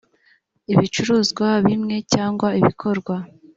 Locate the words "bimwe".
1.67-1.95